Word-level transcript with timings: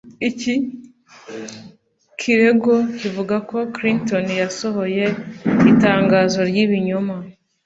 Iki 0.29 0.53
kirego 2.19 2.73
kivuga 2.99 3.35
ko 3.49 3.57
Clinton 3.75 4.25
yasohoye 4.41 5.05
itangazo 5.71 6.39
ry’ibinyoma 6.49 7.15